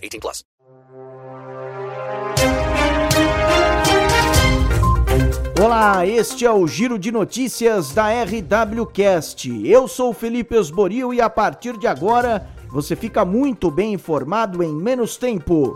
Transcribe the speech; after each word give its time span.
18 0.00 0.20
plus. 0.20 0.44
Olá, 5.62 6.06
este 6.06 6.46
é 6.46 6.50
o 6.50 6.66
Giro 6.66 6.98
de 6.98 7.12
Notícias 7.12 7.92
da 7.92 8.06
RWCast. 8.08 9.68
Eu 9.68 9.86
sou 9.86 10.14
Felipe 10.14 10.56
Osborio 10.56 11.12
e 11.12 11.20
a 11.20 11.28
partir 11.28 11.76
de 11.76 11.86
agora 11.86 12.48
você 12.70 12.96
fica 12.96 13.24
muito 13.26 13.70
bem 13.70 13.92
informado 13.92 14.62
em 14.62 14.74
menos 14.74 15.18
tempo. 15.18 15.74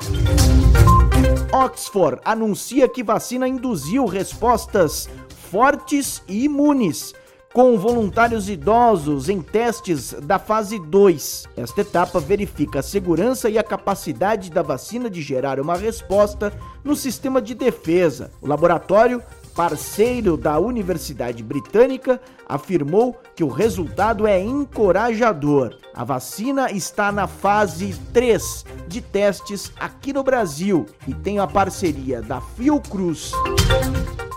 Oxford 1.53 2.21
anuncia 2.25 2.89
que 2.89 3.03
vacina 3.03 3.47
induziu 3.47 4.07
respostas 4.07 5.09
fortes 5.51 6.23
e 6.27 6.45
imunes 6.45 7.15
com 7.55 7.79
voluntários 7.79 8.49
idosos 8.49 9.29
em 9.29 9.41
testes 9.41 10.13
da 10.13 10.41
fase 10.41 10.77
2. 10.77 11.45
Esta 11.57 11.83
etapa 11.83 12.19
verifica 12.19 12.81
a 12.81 12.83
segurança 12.83 13.49
e 13.49 13.57
a 13.57 13.63
capacidade 13.63 14.51
da 14.51 14.61
vacina 14.61 15.09
de 15.09 15.23
gerar 15.23 15.61
uma 15.61 15.77
resposta 15.77 16.53
no 16.83 16.97
sistema 16.97 17.41
de 17.41 17.55
defesa. 17.55 18.33
O 18.43 18.49
laboratório 18.49 19.23
parceiro 19.55 20.37
da 20.37 20.59
Universidade 20.59 21.43
Britânica, 21.43 22.21
afirmou 22.47 23.17
que 23.37 23.45
o 23.45 23.49
resultado 23.49 24.27
é 24.27 24.41
encorajador. 24.41 25.77
A 25.95 26.03
vacina 26.03 26.73
está 26.73 27.13
na 27.13 27.29
fase 27.29 27.95
3 28.13 28.65
de 28.89 29.01
testes 29.01 29.73
aqui 29.79 30.13
no 30.13 30.25
Brasil 30.25 30.87
e 31.07 31.15
tem 31.15 31.39
a 31.39 31.47
parceria 31.47 32.21
da 32.21 32.41
Fiocruz. 32.41 33.31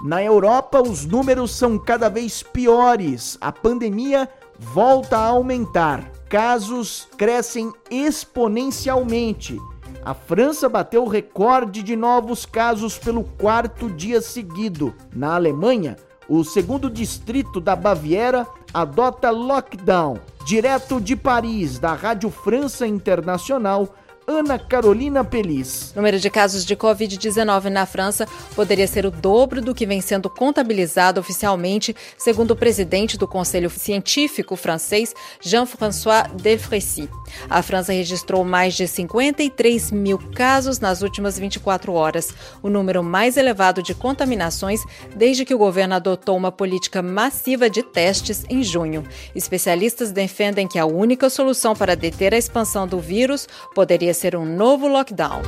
Na 0.03 0.23
Europa, 0.23 0.81
os 0.81 1.05
números 1.05 1.51
são 1.51 1.77
cada 1.77 2.09
vez 2.09 2.43
piores. 2.43 3.37
A 3.41 3.51
pandemia 3.51 4.29
volta 4.59 5.17
a 5.17 5.27
aumentar. 5.27 6.11
Casos 6.29 7.07
crescem 7.17 7.71
exponencialmente. 7.89 9.59
A 10.05 10.13
França 10.13 10.69
bateu 10.69 11.03
o 11.03 11.07
recorde 11.09 11.81
de 11.81 11.95
novos 11.95 12.45
casos 12.45 12.97
pelo 12.97 13.23
quarto 13.23 13.89
dia 13.89 14.21
seguido. 14.21 14.93
Na 15.13 15.35
Alemanha, 15.35 15.97
o 16.29 16.43
segundo 16.43 16.89
distrito 16.89 17.59
da 17.59 17.75
Baviera 17.75 18.45
adota 18.73 19.29
lockdown. 19.29 20.19
Direto 20.45 21.01
de 21.01 21.15
Paris, 21.15 21.79
da 21.79 21.93
Rádio 21.93 22.29
França 22.29 22.85
Internacional, 22.87 23.89
Ana 24.29 24.59
Carolina 24.59 25.23
Pelis. 25.23 25.93
O 25.93 25.99
número 25.99 26.19
de 26.19 26.29
casos 26.29 26.65
de 26.65 26.75
Covid-19 26.75 27.69
na 27.69 27.85
França 27.85 28.27
poderia 28.57 28.85
ser 28.85 29.05
o 29.05 29.09
dobro 29.09 29.61
do 29.61 29.73
que 29.73 29.85
vem 29.85 30.01
sendo 30.01 30.29
contabilizado 30.29 31.17
oficialmente, 31.17 31.95
segundo 32.17 32.51
o 32.51 32.55
presidente 32.55 33.17
do 33.17 33.25
Conselho 33.25 33.69
Científico 33.69 34.57
francês, 34.57 35.13
Jean-François 35.39 36.29
Defrécy. 36.33 37.09
A 37.49 37.61
França 37.61 37.93
registrou 37.93 38.43
mais 38.43 38.73
de 38.73 38.85
53 38.85 39.91
mil 39.91 40.19
casos 40.35 40.77
nas 40.77 41.01
últimas 41.01 41.39
24 41.39 41.93
horas, 41.93 42.33
o 42.61 42.69
número 42.69 43.01
mais 43.01 43.37
elevado 43.37 43.81
de 43.81 43.95
contaminações 43.95 44.83
desde 45.15 45.45
que 45.45 45.55
o 45.55 45.57
governo 45.57 45.95
adotou 45.95 46.35
uma 46.35 46.51
política 46.51 47.01
massiva 47.01 47.69
de 47.69 47.81
testes 47.81 48.43
em 48.49 48.61
junho. 48.61 49.05
Especialistas 49.33 50.11
defendem 50.11 50.67
que 50.67 50.77
a 50.77 50.85
única 50.85 51.29
solução 51.29 51.73
para 51.73 51.95
deter 51.95 52.33
a 52.33 52.37
expansão 52.37 52.85
do 52.85 52.99
vírus 52.99 53.47
poderia 53.73 54.16
ser 54.17 54.35
um 54.35 54.45
novo 54.45 54.87
lockdown. 54.87 55.41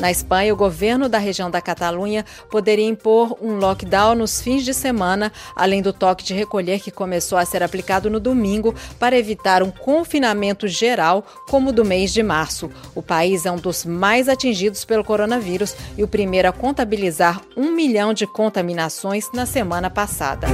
Na 0.00 0.10
Espanha, 0.10 0.52
o 0.52 0.56
governo 0.56 1.08
da 1.08 1.16
região 1.16 1.50
da 1.50 1.60
Catalunha 1.60 2.24
poderia 2.50 2.86
impor 2.86 3.36
um 3.40 3.56
lockdown 3.56 4.14
nos 4.14 4.42
fins 4.42 4.62
de 4.62 4.74
semana, 4.74 5.32
além 5.54 5.80
do 5.80 5.92
toque 5.92 6.24
de 6.24 6.34
recolher 6.34 6.80
que 6.80 6.90
começou 6.90 7.38
a 7.38 7.46
ser 7.46 7.62
aplicado 7.62 8.10
no 8.10 8.20
domingo 8.20 8.74
para 8.98 9.16
evitar 9.16 9.62
um 9.62 9.70
confinamento 9.70 10.68
geral, 10.68 11.24
como 11.48 11.70
o 11.70 11.72
do 11.72 11.84
mês 11.84 12.12
de 12.12 12.22
março. 12.22 12.70
O 12.94 13.02
país 13.02 13.46
é 13.46 13.50
um 13.50 13.56
dos 13.56 13.86
mais 13.86 14.28
atingidos 14.28 14.84
pelo 14.84 15.04
coronavírus 15.04 15.74
e 15.96 16.04
o 16.04 16.08
primeiro 16.08 16.48
a 16.48 16.52
contabilizar 16.52 17.40
um 17.56 17.70
milhão 17.70 18.12
de 18.12 18.26
contaminações 18.26 19.30
na 19.32 19.46
semana 19.46 19.88
passada. 19.88 20.46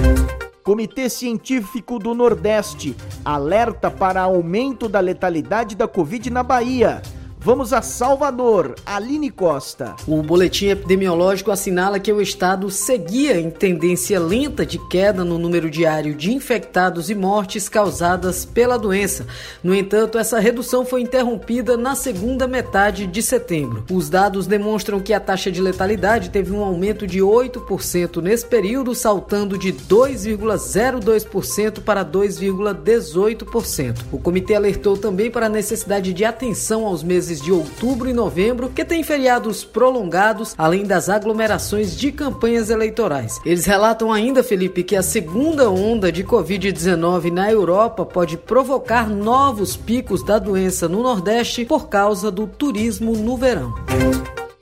Comitê 0.63 1.09
Científico 1.09 1.99
do 1.99 2.15
Nordeste 2.15 2.95
alerta 3.25 3.91
para 3.91 4.23
aumento 4.23 4.89
da 4.89 5.01
letalidade 5.01 5.75
da 5.75 5.89
Covid 5.89 6.31
na 6.31 6.45
Bahia. 6.45 7.03
Vamos 7.45 7.73
a 7.73 7.83
Salvador, 7.83 8.77
Aline 8.87 9.29
Costa. 9.29 9.97
O 10.07 10.23
boletim 10.23 10.69
epidemiológico 10.69 11.51
assinala 11.51 11.99
que 11.99 12.13
o 12.13 12.23
estado 12.23 12.71
seguia 12.71 13.37
em 13.37 13.51
tendência 13.51 14.21
lenta 14.21 14.65
de 14.65 14.79
queda 14.87 15.25
no 15.25 15.39
número 15.39 15.69
diário 15.69 16.15
de 16.15 16.33
infectados 16.33 17.11
e 17.11 17.17
mortes 17.17 17.69
causadas 17.69 18.45
pela 18.45 18.79
doença. 18.79 19.27
No 19.61 19.75
entanto, 19.75 20.19
essa 20.19 20.39
redução 20.39 20.85
foi 20.85 21.01
interrompida 21.01 21.77
na 21.77 21.97
segunda 21.97 22.47
metade 22.47 23.09
de 23.09 23.21
setembro. 23.21 23.85
Os 23.91 24.09
dados 24.09 24.47
demonstram 24.47 25.01
que 25.01 25.13
a 25.13 25.19
taxa 25.19 25.51
de 25.51 25.61
letalidade 25.61 26.31
teve 26.31 26.53
um 26.53 26.63
aumento 26.63 27.09
de 27.09 27.19
8% 27.19 28.23
nesse 28.23 28.47
período, 28.47 28.95
saltando 28.95 29.59
de 29.59 29.73
2,02% 29.73 31.81
para 31.81 32.05
2,18%. 32.05 33.99
O 34.13 34.19
comitê 34.21 34.55
alertou 34.55 34.97
também 34.97 35.29
para 35.29 35.47
a 35.47 35.49
necessidade 35.49 36.13
de 36.13 36.25
atenção 36.25 36.87
aos 36.87 37.03
meses 37.03 37.32
meses 37.33 37.41
de 37.41 37.51
outubro 37.51 38.09
e 38.09 38.13
novembro, 38.13 38.69
que 38.69 38.85
tem 38.85 39.03
feriados 39.03 39.65
prolongados, 39.65 40.55
além 40.59 40.85
das 40.85 41.09
aglomerações 41.09 41.97
de 41.97 42.13
campanhas 42.13 42.69
eleitorais. 42.69 43.41
Eles 43.45 43.65
relatam 43.65 44.13
ainda, 44.13 44.43
Felipe, 44.43 44.83
que 44.83 44.97
a 44.97 45.03
segunda 45.03 45.71
onda 45.71 46.13
de 46.13 46.23
Covid-19 46.25 47.33
na 47.33 47.51
Europa 47.51 48.05
pode 48.05 48.37
provocar 48.37 49.09
novos 49.09 49.77
picos 49.77 50.23
da 50.23 50.39
doença 50.39 50.89
no 50.89 51.03
Nordeste 51.03 51.65
por 51.65 51.89
causa 51.89 52.31
do 52.31 52.47
turismo 52.47 53.17
no 53.17 53.37
verão. 53.37 53.73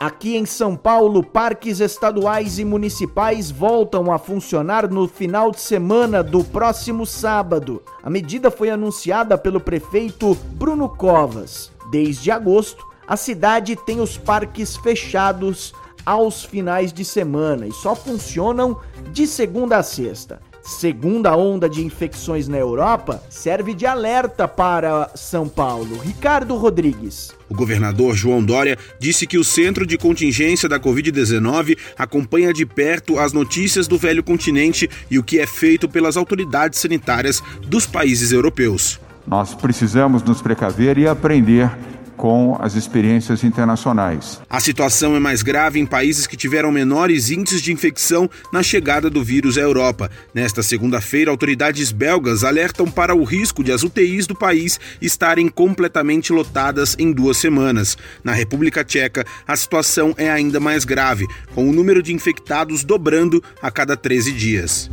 Aqui 0.00 0.34
em 0.34 0.46
São 0.46 0.76
Paulo, 0.76 1.22
parques 1.22 1.78
estaduais 1.78 2.58
e 2.58 2.64
municipais 2.64 3.50
voltam 3.50 4.10
a 4.10 4.18
funcionar 4.18 4.88
no 4.88 5.06
final 5.06 5.50
de 5.50 5.60
semana 5.60 6.22
do 6.22 6.42
próximo 6.42 7.04
sábado. 7.04 7.82
A 8.02 8.08
medida 8.08 8.50
foi 8.50 8.70
anunciada 8.70 9.36
pelo 9.36 9.60
prefeito 9.60 10.34
Bruno 10.54 10.88
Covas. 10.88 11.70
Desde 11.90 12.30
agosto, 12.30 12.82
a 13.06 13.14
cidade 13.14 13.76
tem 13.76 14.00
os 14.00 14.16
parques 14.16 14.74
fechados 14.74 15.74
aos 16.06 16.46
finais 16.46 16.94
de 16.94 17.04
semana 17.04 17.66
e 17.66 17.72
só 17.72 17.94
funcionam 17.94 18.80
de 19.12 19.26
segunda 19.26 19.76
a 19.76 19.82
sexta. 19.82 20.40
Segunda 20.62 21.34
onda 21.36 21.68
de 21.68 21.84
infecções 21.84 22.46
na 22.46 22.56
Europa 22.56 23.22
serve 23.28 23.74
de 23.74 23.86
alerta 23.86 24.46
para 24.46 25.10
São 25.14 25.48
Paulo. 25.48 25.98
Ricardo 25.98 26.56
Rodrigues. 26.56 27.32
O 27.48 27.54
governador 27.54 28.14
João 28.14 28.44
Dória 28.44 28.78
disse 28.98 29.26
que 29.26 29.38
o 29.38 29.44
Centro 29.44 29.86
de 29.86 29.98
Contingência 29.98 30.68
da 30.68 30.78
Covid-19 30.78 31.76
acompanha 31.98 32.52
de 32.52 32.64
perto 32.64 33.18
as 33.18 33.32
notícias 33.32 33.88
do 33.88 33.98
velho 33.98 34.22
continente 34.22 34.88
e 35.10 35.18
o 35.18 35.22
que 35.22 35.40
é 35.40 35.46
feito 35.46 35.88
pelas 35.88 36.16
autoridades 36.16 36.78
sanitárias 36.78 37.42
dos 37.66 37.86
países 37.86 38.30
europeus. 38.30 39.00
Nós 39.26 39.54
precisamos 39.54 40.22
nos 40.22 40.40
precaver 40.40 40.98
e 40.98 41.06
aprender 41.06 41.70
com 42.20 42.54
as 42.60 42.74
experiências 42.74 43.42
internacionais. 43.42 44.42
A 44.50 44.60
situação 44.60 45.16
é 45.16 45.18
mais 45.18 45.42
grave 45.42 45.80
em 45.80 45.86
países 45.86 46.26
que 46.26 46.36
tiveram 46.36 46.70
menores 46.70 47.30
índices 47.30 47.62
de 47.62 47.72
infecção 47.72 48.28
na 48.52 48.62
chegada 48.62 49.08
do 49.08 49.24
vírus 49.24 49.56
à 49.56 49.62
Europa. 49.62 50.10
Nesta 50.34 50.62
segunda-feira, 50.62 51.30
autoridades 51.30 51.90
belgas 51.90 52.44
alertam 52.44 52.90
para 52.90 53.14
o 53.14 53.24
risco 53.24 53.64
de 53.64 53.72
as 53.72 53.82
UTIs 53.82 54.26
do 54.26 54.34
país 54.34 54.78
estarem 55.00 55.48
completamente 55.48 56.30
lotadas 56.30 56.94
em 56.98 57.10
duas 57.10 57.38
semanas. 57.38 57.96
Na 58.22 58.32
República 58.32 58.84
Tcheca, 58.84 59.24
a 59.48 59.56
situação 59.56 60.14
é 60.18 60.30
ainda 60.30 60.60
mais 60.60 60.84
grave, 60.84 61.26
com 61.54 61.70
o 61.70 61.72
número 61.72 62.02
de 62.02 62.12
infectados 62.12 62.84
dobrando 62.84 63.42
a 63.62 63.70
cada 63.70 63.96
13 63.96 64.32
dias. 64.32 64.90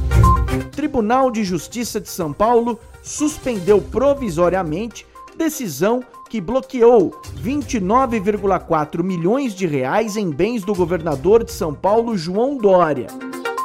Tribunal 0.72 1.30
de 1.30 1.44
Justiça 1.44 2.00
de 2.00 2.08
São 2.08 2.32
Paulo 2.32 2.80
suspendeu 3.04 3.82
provisoriamente 3.82 5.06
decisão 5.38 6.04
que 6.28 6.42
bloqueou 6.42 7.12
29,4 7.44 9.04
milhões 9.04 9.54
de 9.54 9.66
reais 9.66 10.18
em 10.18 10.30
bens 10.30 10.64
do 10.64 10.76
governador 10.76 11.44
de 11.44 11.52
São 11.52 11.74
Paulo, 11.74 12.18
João 12.18 12.58
Dória. 12.58 13.08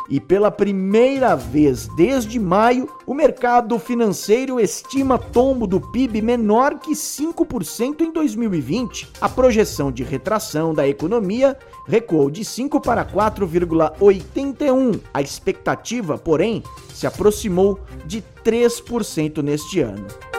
e 0.08 0.20
pela 0.20 0.50
primeira 0.50 1.34
vez 1.34 1.88
desde 1.96 2.38
maio, 2.38 2.86
o 3.06 3.14
mercado 3.14 3.78
financeiro 3.78 4.60
estima 4.60 5.18
tombo 5.18 5.66
do 5.66 5.80
PIB 5.80 6.20
menor 6.20 6.78
que 6.78 6.92
5% 6.92 8.02
em 8.02 8.12
2020. 8.12 9.08
A 9.20 9.28
projeção 9.28 9.90
de 9.90 10.02
retração 10.02 10.74
da 10.74 10.86
economia 10.86 11.56
recuou 11.86 12.30
de 12.30 12.44
5 12.44 12.78
para 12.80 13.06
4,81. 13.06 15.00
A 15.14 15.22
expectativa, 15.22 16.18
porém, 16.18 16.62
se 16.92 17.06
aproximou 17.06 17.80
de 18.04 18.22
3% 18.44 19.42
neste 19.42 19.80
ano. 19.80 20.31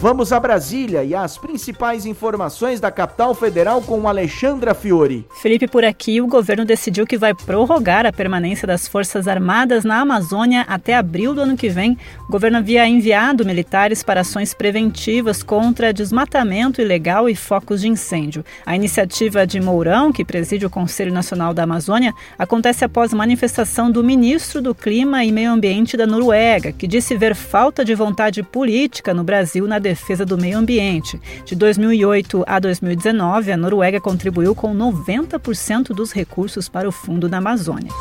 Vamos 0.00 0.32
a 0.32 0.40
Brasília 0.40 1.02
e 1.02 1.14
as 1.14 1.38
principais 1.38 2.04
informações 2.04 2.78
da 2.78 2.90
capital 2.90 3.34
federal 3.34 3.80
com 3.80 4.06
Alexandra 4.06 4.74
Fiore. 4.74 5.26
Felipe, 5.40 5.66
por 5.66 5.82
aqui, 5.82 6.20
o 6.20 6.26
governo 6.26 6.64
decidiu 6.64 7.06
que 7.06 7.16
vai 7.16 7.32
prorrogar 7.32 8.04
a 8.04 8.12
permanência 8.12 8.66
das 8.66 8.86
Forças 8.86 9.26
Armadas 9.26 9.82
na 9.82 10.00
Amazônia 10.00 10.66
até 10.68 10.94
abril 10.94 11.34
do 11.34 11.40
ano 11.40 11.56
que 11.56 11.70
vem. 11.70 11.96
O 12.28 12.32
governo 12.32 12.58
havia 12.58 12.86
enviado 12.86 13.46
militares 13.46 14.02
para 14.02 14.20
ações 14.20 14.52
preventivas 14.52 15.42
contra 15.42 15.92
desmatamento 15.92 16.82
ilegal 16.82 17.28
e 17.28 17.34
focos 17.34 17.80
de 17.80 17.88
incêndio. 17.88 18.44
A 18.66 18.76
iniciativa 18.76 19.46
de 19.46 19.58
Mourão, 19.58 20.12
que 20.12 20.24
preside 20.24 20.66
o 20.66 20.70
Conselho 20.70 21.12
Nacional 21.12 21.54
da 21.54 21.62
Amazônia, 21.62 22.12
acontece 22.38 22.84
após 22.84 23.14
manifestação 23.14 23.90
do 23.90 24.04
ministro 24.04 24.60
do 24.60 24.74
Clima 24.74 25.24
e 25.24 25.32
Meio 25.32 25.52
Ambiente 25.52 25.96
da 25.96 26.06
Noruega, 26.06 26.72
que 26.72 26.86
disse 26.86 27.16
ver 27.16 27.34
falta 27.34 27.84
de 27.84 27.94
vontade 27.94 28.42
política 28.42 29.14
no 29.14 29.24
Brasil 29.24 29.66
na 29.66 29.78
defesa 29.84 30.24
do 30.24 30.38
meio 30.38 30.58
ambiente. 30.58 31.20
De 31.44 31.54
2008 31.54 32.42
a 32.46 32.58
2019, 32.58 33.52
a 33.52 33.56
Noruega 33.56 34.00
contribuiu 34.00 34.54
com 34.54 34.74
90% 34.74 35.88
dos 35.88 36.10
recursos 36.10 36.68
para 36.68 36.88
o 36.88 36.92
Fundo 36.92 37.28
da 37.28 37.38
Amazônia. 37.38 37.92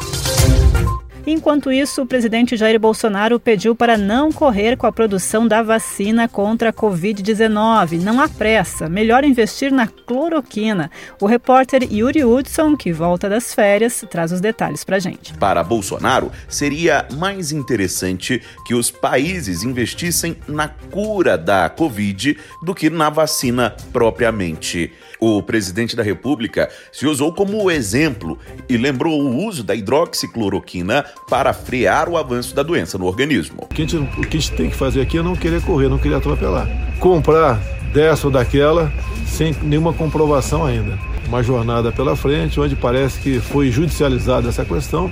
Enquanto 1.25 1.71
isso, 1.71 2.01
o 2.01 2.05
presidente 2.05 2.57
Jair 2.57 2.77
Bolsonaro 2.77 3.39
pediu 3.39 3.73
para 3.73 3.97
não 3.97 4.29
correr 4.29 4.75
com 4.75 4.85
a 4.85 4.91
produção 4.91 5.47
da 5.47 5.63
vacina 5.63 6.27
contra 6.27 6.69
a 6.69 6.73
Covid-19. 6.73 8.01
Não 8.01 8.19
há 8.19 8.27
pressa, 8.27 8.89
melhor 8.89 9.23
investir 9.23 9.71
na 9.71 9.87
cloroquina. 9.87 10.91
O 11.21 11.25
repórter 11.25 11.87
Yuri 11.89 12.25
Hudson, 12.25 12.75
que 12.75 12.91
volta 12.91 13.29
das 13.29 13.53
férias, 13.53 14.03
traz 14.09 14.33
os 14.33 14.41
detalhes 14.41 14.83
para 14.83 14.99
gente. 14.99 15.33
Para 15.35 15.63
Bolsonaro, 15.63 16.29
seria 16.49 17.07
mais 17.13 17.53
interessante 17.53 18.41
que 18.65 18.75
os 18.75 18.91
países 18.91 19.63
investissem 19.63 20.35
na 20.45 20.67
cura 20.67 21.37
da 21.37 21.69
Covid 21.69 22.37
do 22.61 22.75
que 22.75 22.89
na 22.89 23.09
vacina 23.09 23.73
propriamente. 23.93 24.91
O 25.25 25.41
presidente 25.41 25.95
da 25.95 26.03
República 26.03 26.69
se 26.91 27.07
usou 27.07 27.31
como 27.31 27.71
exemplo 27.71 28.37
e 28.67 28.75
lembrou 28.75 29.21
o 29.21 29.45
uso 29.45 29.63
da 29.63 29.73
hidroxicloroquina 29.73 31.05
para 31.29 31.53
frear 31.53 32.09
o 32.09 32.17
avanço 32.17 32.53
da 32.53 32.61
doença 32.61 32.97
no 32.97 33.05
organismo. 33.05 33.59
O 33.61 33.73
que, 33.73 33.83
a 33.83 33.87
gente, 33.87 33.95
o 33.95 34.21
que 34.21 34.35
a 34.35 34.39
gente 34.41 34.51
tem 34.51 34.69
que 34.69 34.75
fazer 34.75 34.99
aqui 34.99 35.17
é 35.17 35.23
não 35.23 35.33
querer 35.33 35.61
correr, 35.61 35.87
não 35.87 35.97
querer 35.97 36.15
atropelar. 36.15 36.67
Comprar 36.99 37.57
dessa 37.93 38.27
ou 38.27 38.33
daquela 38.33 38.91
sem 39.25 39.55
nenhuma 39.63 39.93
comprovação 39.93 40.65
ainda. 40.65 40.99
Uma 41.25 41.41
jornada 41.41 41.89
pela 41.89 42.17
frente, 42.17 42.59
onde 42.59 42.75
parece 42.75 43.17
que 43.21 43.39
foi 43.39 43.71
judicializada 43.71 44.49
essa 44.49 44.65
questão. 44.65 45.09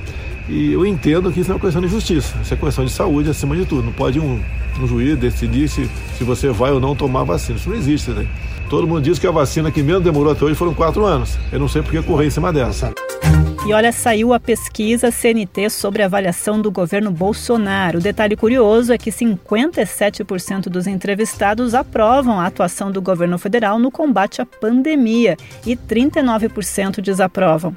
E 0.50 0.74
eu 0.74 0.86
entendo 0.86 1.32
que 1.32 1.40
isso 1.40 1.52
é 1.52 1.56
uma 1.56 1.62
questão 1.62 1.82
de 1.82 1.88
justiça, 1.88 2.38
isso 2.44 2.54
é 2.54 2.58
questão 2.58 2.84
de 2.84 2.92
saúde 2.92 3.30
acima 3.30 3.56
de 3.56 3.66
tudo. 3.66 3.84
Não 3.84 3.94
pode 3.94 4.20
um, 4.20 4.42
um 4.78 4.88
juiz 4.88 5.18
decidir 5.18 5.70
se, 5.70 5.90
se 6.18 6.26
você 6.26 6.50
vai 6.50 6.72
ou 6.72 6.82
não 6.82 6.98
tomar 6.98 7.24
vacina. 7.24 7.58
Isso 7.58 7.70
não 7.70 7.78
existe, 7.78 8.12
né? 8.12 8.28
Todo 8.72 8.88
mundo 8.88 9.02
diz 9.02 9.20
que 9.20 9.28
a 9.28 9.32
vacina 9.32 9.70
que 9.70 9.84
menos 9.84 10.02
demorou 10.02 10.32
até 10.32 10.46
hoje 10.46 10.56
foram 10.56 10.74
quatro 10.74 11.06
anos. 11.06 11.38
Eu 11.52 11.60
não 11.60 11.68
sei 11.68 11.82
por 11.82 11.92
que 11.92 12.02
correr 12.02 12.28
em 12.28 12.30
cima 12.30 12.54
dessa. 12.54 12.94
E 13.68 13.74
olha, 13.74 13.92
saiu 13.92 14.32
a 14.32 14.40
pesquisa 14.40 15.12
CNT 15.12 15.70
sobre 15.70 16.02
a 16.02 16.06
avaliação 16.06 16.62
do 16.62 16.72
governo 16.72 17.12
Bolsonaro. 17.12 18.00
O 18.00 18.02
detalhe 18.02 18.38
curioso 18.38 18.94
é 18.94 18.98
que 18.98 19.12
57% 19.12 20.70
dos 20.70 20.88
entrevistados 20.88 21.76
aprovam 21.76 22.40
a 22.40 22.46
atuação 22.46 22.90
do 22.90 23.02
governo 23.02 23.38
federal 23.38 23.78
no 23.78 23.92
combate 23.92 24.42
à 24.42 24.46
pandemia 24.46 25.36
e 25.66 25.76
39% 25.76 27.02
desaprovam. 27.02 27.76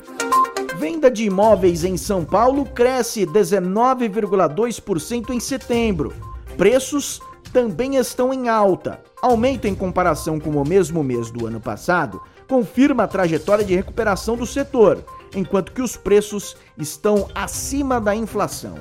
Venda 0.79 1.11
de 1.11 1.25
imóveis 1.25 1.83
em 1.83 1.97
São 1.97 2.25
Paulo 2.25 2.65
cresce 2.67 3.27
19,2% 3.27 5.31
em 5.31 5.41
setembro. 5.41 6.13
Preços 6.57 7.21
também 7.55 7.95
estão 7.95 8.35
em 8.35 8.49
alta. 8.49 9.01
Aumento 9.23 9.67
em 9.67 9.77
comparação 9.77 10.41
com 10.41 10.51
o 10.51 10.69
mesmo 10.69 11.05
mês 11.05 11.31
do 11.31 11.47
ano 11.47 11.61
passado 11.61 12.21
confirma 12.49 13.05
a 13.05 13.09
trajetória 13.09 13.65
de 13.65 13.77
recuperação 13.77 14.37
do 14.37 14.45
setor, 14.45 15.03
enquanto 15.35 15.73
que 15.73 15.81
os 15.81 15.97
preços 15.97 16.57
estão 16.77 17.29
acima 17.33 18.01
da 18.01 18.15
inflação. 18.15 18.75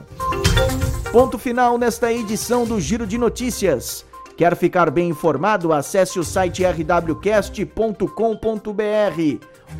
Ponto 1.12 1.38
final 1.38 1.78
nesta 1.78 2.12
edição 2.12 2.66
do 2.66 2.82
Giro 2.82 3.06
de 3.06 3.18
Notícias. 3.18 4.04
Quer 4.36 4.56
ficar 4.56 4.90
bem 4.90 5.10
informado? 5.10 5.72
Acesse 5.72 6.18
o 6.20 6.24
site 6.24 6.64
rwcast.com.br 6.64 8.10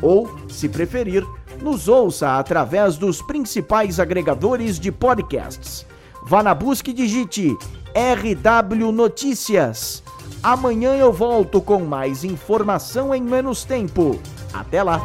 ou, 0.00 0.38
se 0.48 0.68
preferir, 0.68 1.26
nos 1.60 1.88
ouça 1.88 2.38
através 2.38 2.96
dos 2.96 3.20
principais 3.20 3.98
agregadores 3.98 4.78
de 4.78 4.92
podcasts. 4.92 5.84
Vá 6.24 6.44
na 6.44 6.54
busca 6.54 6.90
e 6.90 6.92
digite 6.94 7.54
RW 7.94 8.90
Notícias. 8.92 10.02
Amanhã 10.42 10.96
eu 10.96 11.12
volto 11.12 11.60
com 11.60 11.84
mais 11.84 12.24
informação 12.24 13.14
em 13.14 13.22
menos 13.22 13.64
tempo. 13.64 14.20
Até 14.52 14.82
lá. 14.82 15.00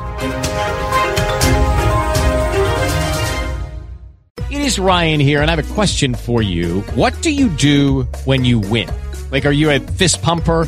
It 4.50 4.66
is 4.66 4.80
Ryan 4.80 5.22
here 5.22 5.42
and 5.42 5.50
I 5.50 5.52
have 5.52 5.60
a 5.60 5.76
question 5.76 6.16
for 6.16 6.42
you. 6.42 6.84
What 6.96 7.22
do 7.22 7.30
you 7.30 7.50
do 7.50 8.08
when 8.26 8.44
you 8.44 8.60
win? 8.60 8.90
Like 9.32 9.46
are 9.46 9.54
you 9.54 9.70
a 9.70 9.80
fist 9.80 10.22
pumper? 10.24 10.68